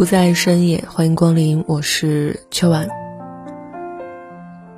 [0.00, 2.88] 不在深夜，欢迎光临，我是秋晚。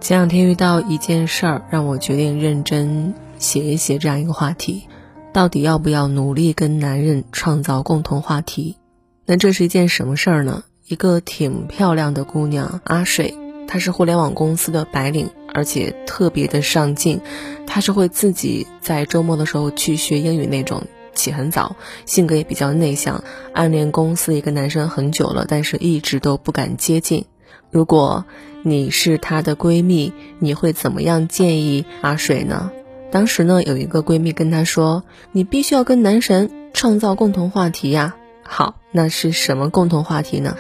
[0.01, 4.89] 前两天遇到一件事儿，让我决定认真写一写这样一个话题：
[5.33, 8.79] 到底要不要努力跟男人创造共同话题？
[9.25, 10.65] 那这是一件什么事儿呢？
[10.89, 13.33] 一个挺漂亮的姑娘阿水，
[13.69, 17.21] 她是互联网公司的白领，而且特别的上进。
[17.69, 20.83] 她是会自己在周末的时候去学英语那种。
[21.23, 23.23] 起很早，性格也比较内向，
[23.55, 27.27] 暗恋公司一个男生很久了，但是一直都不敢接近。
[27.71, 28.25] 如果
[28.63, 32.73] 你是她的闺蜜，你会怎么样建议阿水呢？
[33.13, 40.57] 当时呢，有一个闺蜜跟她说：“你必须要跟男神创造共同话题呀。”好，那是什么共同话题呢？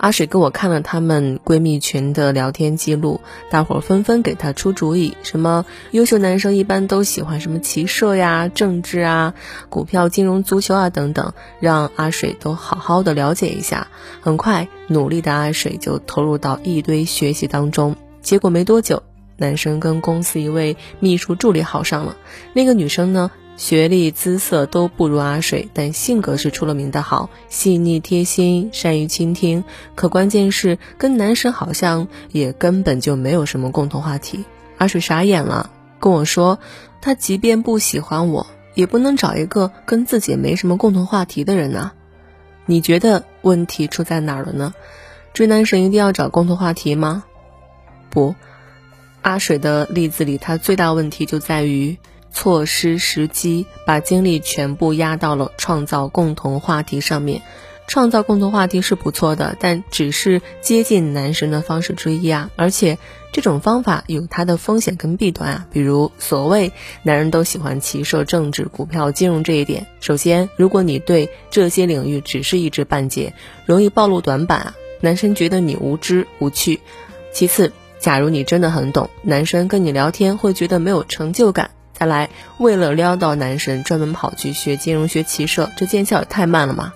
[0.00, 3.20] 阿水给我看了她们闺蜜群的聊天记录，
[3.50, 9.34] 大伙儿纷纷给她出主意，什么优秀男生一般都喜欢什么骑射呀、政治啊、
[9.68, 13.88] 股票、金融、足球啊等等，让阿水都好好的了解一下。
[14.22, 19.02] 很快，努力的阿水就投入到一堆学习当中，结果没多久，
[19.36, 22.16] 男生跟公司一位秘书助理好上了，
[22.54, 23.30] 那个女生呢？
[23.60, 29.64] 学历、姿色都不如阿水，但性格是出了名的好，细腻贴心，善于倾听。
[29.94, 34.46] 可关键是跟男神好像也根本就没有什么共同话题。
[34.78, 36.58] 阿水傻眼了，跟我说，
[37.02, 41.92] 他即便不喜欢我，也不能找一个跟自己没什么共同话题的人啊。
[42.64, 44.72] 你觉得问题出在哪儿了呢？
[45.34, 47.24] 追男神一定要找共同话题吗？
[48.08, 48.34] 不，
[49.20, 51.98] 阿水的例子里，他最大问题就在于。
[52.32, 57.42] 错失时机，把精力全部压到了创造共同话题上面。
[57.86, 62.48] 创造共同话题是不错的，但只是接近男神的方式之一啊！
[62.54, 62.98] 而且
[63.32, 65.66] 这种方法有它的风险跟弊端啊。
[65.72, 73.34] 比如所谓男人都喜欢骑射、政治、股票、金融这一点，首先，如果你对这些领域只是一知半解，
[73.66, 76.78] 容易暴露短板啊，男生觉得你无知无趣。
[77.32, 81.72] 其次，假如你真的很懂，男生跟你聊天会觉得没有成就感。
[82.00, 86.94] 再来，为了撩到男神，专门跑去学金融、学骑射，这见效也太慢了嘛！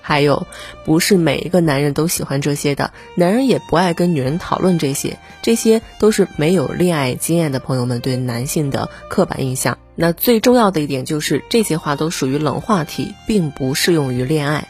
[0.00, 0.46] 还有，
[0.82, 9.76] 不是每一个男人都喜欢这些的，男人也不爱跟女人讨论这些，这些都是没有恋爱经验的朋友们对男性的刻板印象。
[9.94, 14.66] 那最重要的一点就是，这些话都属于冷话题，并不适用于恋爱。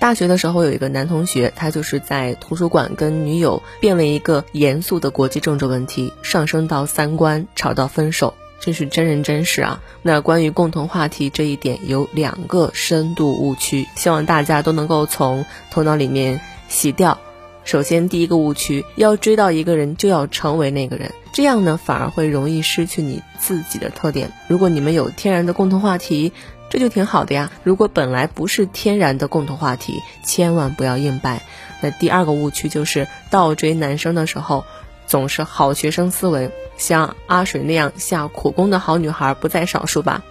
[0.00, 8.34] 大学的时候，有一个男同学，他就是在图书馆跟女友辩论一个严肃的国际政治问题，上升到三观，吵到分手。
[8.64, 9.80] 这是真人真事啊！
[10.02, 17.18] 那关于共同话题这一点，有两个深度误区，希望大家都能够从头脑里面洗掉。
[17.64, 24.32] 首先，第一个误区，要追到一个人就要成为那个人，这样呢反而会容易失去你自己的特点。
[24.46, 26.32] 如果你们有天然的共同话题，
[26.70, 27.50] 这就挺好的呀。
[27.64, 31.42] 如果本来不是天然的共同话题，千万不要硬掰。
[31.80, 34.64] 那第二个误区就是倒追男生的时候。
[35.04, 40.24] 总是好学生思维，像阿水那样下苦功的好女孩不在少数吧？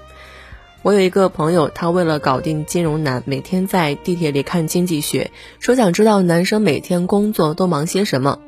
[0.84, 8.40] 我有一个朋友，他为了搞定金融男，每天在地铁里看经济学，说想知道男生每天工作都忙些什么。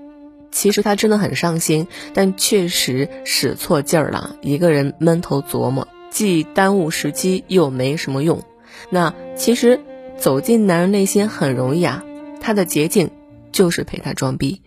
[0.51, 8.41] 其实他真的很上心，但确实使错劲儿了，一个人闷头琢磨，既耽误时机，又没什么用。
[8.89, 9.79] 那其实
[10.17, 12.03] 走进男人内心很容易啊，
[12.39, 13.11] 他的捷径
[13.51, 14.61] 就是陪他装逼。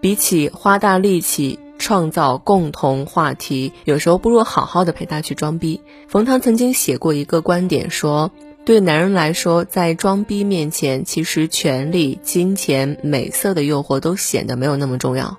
[0.00, 5.80] 比起花大力气创造共同话题，有时候不如好好的陪他去装逼。
[6.06, 8.30] 冯唐曾经写过一个观点，说
[8.64, 15.38] 对男人来说，在装逼面前，其实权力、金钱、美色的诱惑都显得没有那么重要。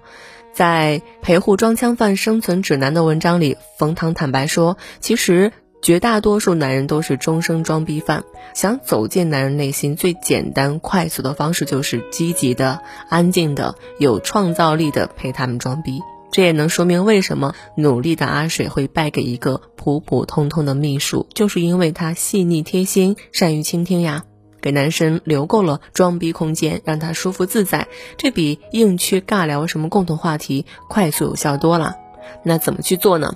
[0.52, 5.54] 在《陪护装腔犯生存指南》的文章里，冯唐坦白说，其实。
[5.84, 8.24] 绝大多数男人都是终生装逼犯。
[8.54, 16.00] 想走进男人内心，最简单快速的方式就是积极的、安静的、有创造力的陪他们装逼。
[16.32, 24.24] 这也能说明为什么努力的阿水会败给一个普普通通的秘书，就是因为他细腻贴心、善于倾听呀，
[24.62, 27.88] 给男生留够了装逼空间，让他舒服自在。
[28.18, 31.98] 这比硬去尬聊什么共同话题快速有效多了。
[32.44, 33.36] 那怎么去做呢？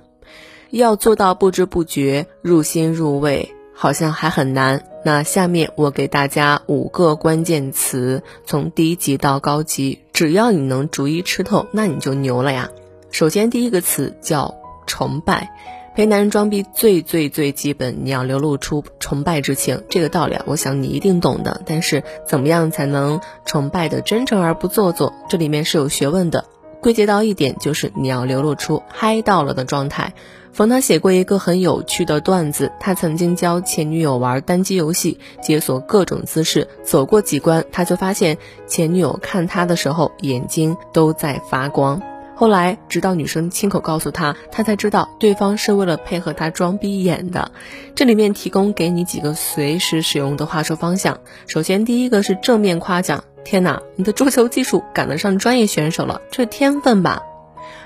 [0.72, 4.84] 要做到不知不觉入心入味，好像还很难。
[5.04, 12.70] 那下面我给大家五个关键词，从低级到高级，只要你能逐一吃透，那你就牛了呀。
[13.16, 14.56] 首先第一个词叫
[14.88, 15.50] 崇拜。
[15.96, 21.62] 陪男人装逼最最最基本，你要流露出崇拜之情，这个道理啊，我想你一定懂的。
[21.66, 25.14] 但是怎么样才能崇拜的真诚而不做作？
[25.30, 26.44] 这里面是有学问的。
[26.82, 30.14] 归结到一点，就是你要流露出嗨到了的状态。
[30.52, 38.38] 冯唐写过一个很有趣的段子，他曾经教前女友玩单机游戏，解锁各种姿势，走过几关，他就发现
[38.68, 42.02] 前女友看他的时候眼睛都在发光。
[42.36, 47.52] 后来，直到女生亲口告诉他，他才知道对方是为了配合他装逼演的。
[47.96, 51.20] 这里面提供给你几个随时使用的话术方向。
[51.48, 57.24] 首先，第一个是正面夸奖：“天哪，你的桌球技术赶得上专业选手了，这天分吧？”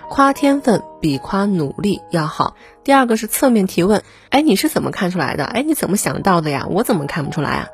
[0.09, 2.55] 夸天分比夸努力要好。
[2.83, 4.01] 第二个是侧面提问
[4.31, 5.45] ：“哎，你是怎么看出来的？
[5.45, 6.65] 哎，你怎么想到的呀？
[6.71, 7.67] 我怎么看不出来啊？”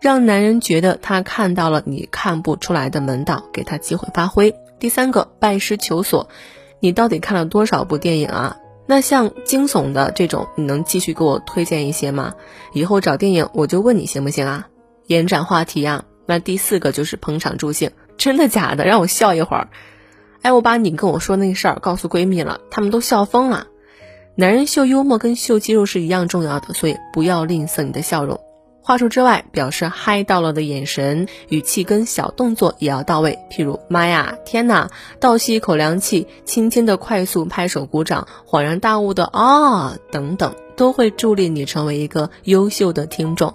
[0.00, 4.54] 让男人觉得他看到了你看不出来的门道，给他机会发挥。
[4.78, 6.28] 第三个拜师求索，
[6.80, 8.56] 你到底看了多少部电影啊？
[8.86, 12.34] 那像惊悚的这种，你能继续给我推荐一些吗？
[12.72, 14.68] 以后找电影我就问你行不行啊？
[15.06, 16.04] 延展话题啊。
[16.26, 18.84] 那第四个就是捧场助兴，真的假的？
[18.84, 19.68] 让我笑一会儿。
[20.42, 23.68] 哎，我把你跟我说那事儿告诉闺蜜了，她们都笑疯了。
[24.34, 28.40] 男人秀幽默跟秀肌肉是一样重要的，所以不要吝啬你的笑容。
[28.86, 33.38] 话术之外，表示嗨到了的眼神、语气跟小动作也要到位。
[33.50, 43.54] 譬如“妈呀，天哪”，倒吸一口凉气，轻轻的快速拍手鼓掌，恍然大悟的“啊”等等，都会助力你成为一个优秀的听众。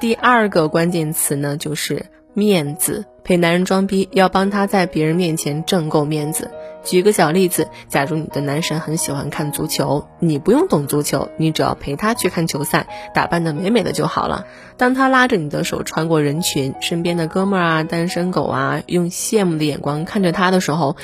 [0.00, 3.04] 第二个关键词呢，就是面子。
[3.22, 6.50] 陪男人装逼，要帮他在别人面前挣够面子。
[6.84, 14.46] 举个小例子，假如你的男神很喜欢看足球，你不用懂足球，你只要陪他去看球赛，打扮的美美的就好了。
[14.76, 20.96] 当他拉着你的手穿过人群，身边的哥们儿啊、单身狗啊，用羡慕的眼光看着他的时候，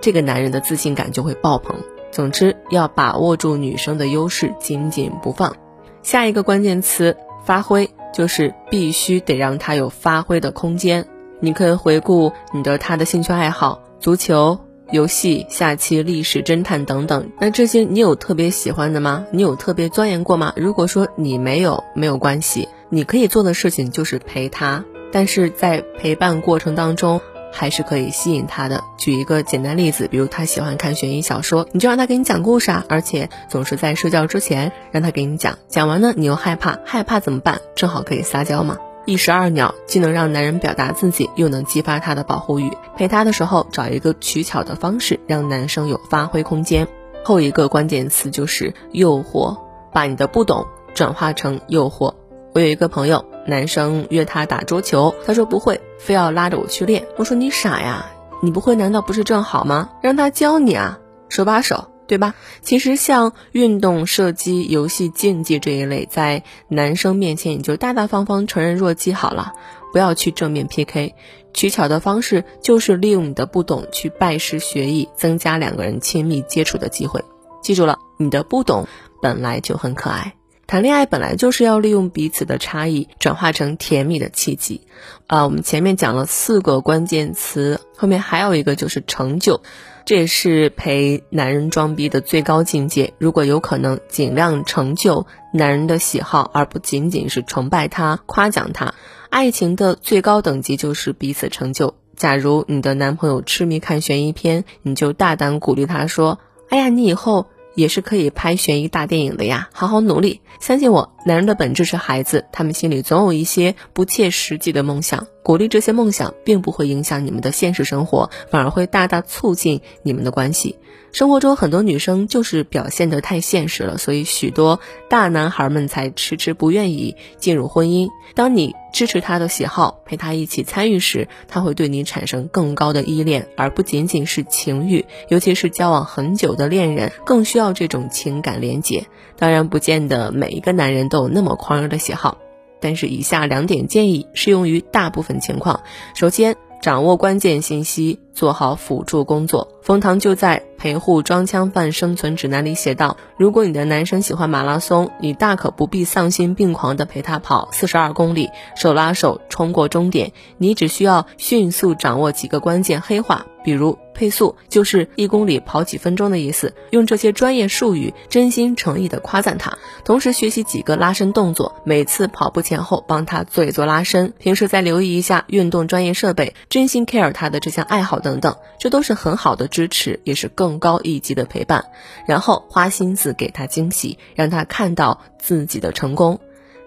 [0.00, 1.76] 这个男人的自信感就会爆棚。
[2.10, 5.54] 总之，要把握住女生的优势，紧紧不放。
[6.02, 11.06] 下一个关键词，发挥，就是必须得让他有发挥的空间。
[11.40, 14.65] 你可以回顾你的他的兴趣爱好，足球。
[14.92, 19.26] 游戏、下棋、历史、侦探等等，那这些你有特别喜欢的吗？
[19.32, 20.52] 你有特别钻研过吗？
[20.56, 27.20] 如果说你没有，没有关系，你可以做的事情就是陪他，但是在陪伴过程当中，
[27.52, 28.84] 还是可以吸引他的。
[28.96, 37.60] 举一个简单例子，比如他喜欢看悬疑小说，你就让他给你讲故事啊，而且总是在睡觉之前让他给你讲，讲完呢你又害怕，害怕怎么办？
[37.74, 38.76] 正好可以撒娇嘛。
[39.06, 42.76] 一石二鸟，既能让男人表达自己，又能激发他的保护欲。
[42.96, 46.88] 陪他的时候，找一个取巧的方式，让男生有发挥空间。
[47.24, 49.56] 后一个关键词就是诱惑，
[49.92, 52.12] 把你的不懂转化成诱惑。
[52.52, 57.06] 我有一个朋友，男生约他打桌球，他说不会，非要拉着我去练。
[57.16, 58.06] 我说你傻呀，
[58.42, 59.90] 你不会难道不是正好吗？
[60.02, 60.98] 让他教你啊，
[61.28, 61.84] 手把手。
[62.06, 62.34] 对吧？
[62.62, 69.52] 其实像运动、射击、游戏、竞技这一类，在男生面前你就大大方方、承认弱鸡好了，
[69.92, 71.14] 不要去正面 PK。
[71.52, 77.24] 取巧的方式就是利用你的不懂去拜师学艺，增加两个人亲密接触的机会。
[77.62, 78.86] 记住了，你的不懂
[79.22, 80.34] 本来就很可爱。
[80.66, 84.82] 谈恋爱本来就是要利用彼此的差异，转化成甜蜜的契机。
[85.28, 89.62] 啊，我们前面讲了四个关键词，后面还有一个就是成就。
[90.06, 93.12] 这也是陪男人装逼的最高境界。
[93.18, 98.94] 如果有可能，尽量成就男人的喜好，而不仅仅是崇拜他、夸奖他。
[99.30, 101.96] 爱情的最高等级就是彼此成就。
[102.14, 106.38] 假如你的男朋友痴迷看悬疑片，你就大胆鼓励他说
[106.70, 107.46] ：“哎呀，你以后……”
[107.76, 111.12] 也是可以拍悬疑大电影的呀，好好努力，相信我。
[111.26, 115.26] 男人的本质是孩子，他们心里总有一些不切实际的梦想。
[115.42, 120.76] 鼓励这些梦想，并不会影响你们的现实生活，反而会大大促进你们的关系。
[121.10, 124.78] 生活中很多女生就是表现得太现实了，所以许多
[125.08, 128.08] 大男孩们才迟迟不愿意进入婚姻。
[128.34, 135.04] 当你支持他的喜好，陪他一起参与时，他会对你产生更高的依恋，而不仅仅是情欲。
[135.28, 139.06] 尤其是交往很久的恋人，更需要这种情感连接。
[139.38, 142.38] 当然，不见得每一个男人都有那么狂热的喜好，
[142.80, 145.80] 但是以下两点建议适用于大部分情况。
[146.14, 149.68] 首先，掌握关键信息，做好辅助工作。
[149.82, 150.62] 冯唐就在。
[150.86, 160.30] 陪护装枪犯生存指南》里写道：如果你的男生喜欢马拉松，你大可不必丧心病狂地陪他跑四十二公里，手拉手冲过终点。
[160.58, 163.98] 你只需要迅速掌握几个关键黑话，比如。
[164.18, 169.76] 配速就是一公里跑几分钟的意思，用这些专业术语真心诚意的夸赞他，
[170.06, 181.84] 同时学习几个拉伸动作，每次跑步前后帮他做一做拉伸，平时再留意一下运动专业设备，真心 care 他的这项爱好等等，这都是很好的支持，也是更高一级的陪伴。
[182.26, 186.40] 然后花心思给他惊喜，让他看到自己的成功。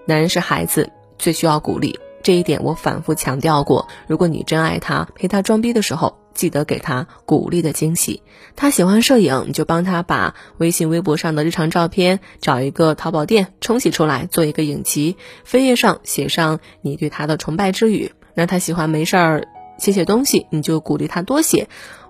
[0.05, 3.87] 男人是孩子最需要鼓励，这一点我反复强调过。
[4.07, 6.17] 如果你真爱他，陪他装逼的时候。
[6.35, 8.23] 记得给他鼓励的惊喜。
[8.55, 18.13] 他喜欢摄影，你就帮他把微信、微博上的日常照片找一个淘宝店冲洗出来，做一个影集，扉页上写上你对他的崇拜之语。
[18.35, 19.47] 那他喜欢没事儿
[19.79, 21.67] 写写东西，你就鼓励他多写。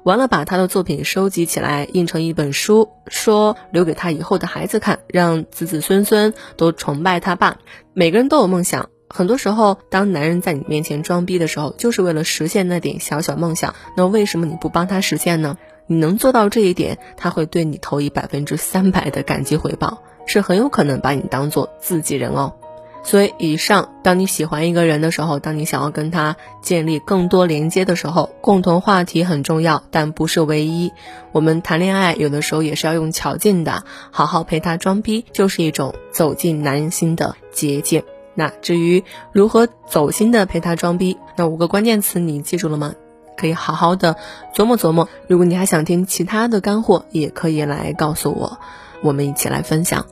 [0.09, 7.59] 完了，把他的作品收集起来，印成一本书，说留给他以后的孩子看，让子子孙孙都崇拜他爸。
[7.93, 8.89] 每个人都有梦想。
[9.07, 13.75] 很多时候，当男人在你面前装逼的时候，就是为了实现那点小小梦想。
[13.95, 15.59] 那为什么你不帮他实现呢？
[15.85, 22.55] 你能做到这一点，他会对你投以百分之三百的感激回报，是很有可能把你当做自己人哦。
[23.01, 30.91] 所以，以上，当你喜欢一个人的时候，当你想要跟他建立更多连接的时候，共同话题很重要，但不是唯一。
[31.31, 38.03] 我们谈恋爱有的时候也是要用巧劲的，好好陪他装逼，就是一种走进男人心的捷径。
[38.35, 42.93] 那至于如何走心的陪他装逼，那五个关键词你记住了吗？
[43.37, 44.17] 可以好好的
[44.53, 45.07] 琢磨琢磨。
[45.27, 48.59] 如果你还想听其他的干货，也可以来告诉我，
[49.01, 50.05] 我们一起来分享。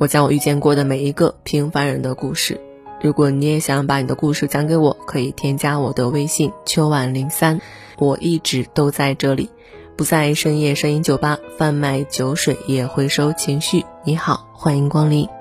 [0.00, 2.60] 我讲我遇见过的每一个平凡人的故事。
[3.02, 7.60] 如果你也想把你的故事讲给我，可以添加我的微信秋晚零三，
[7.98, 9.50] 我一直都在这里，
[9.96, 13.84] 不在深夜声音酒吧贩卖酒水，也回收情绪。
[14.04, 15.37] 你好，欢迎光临。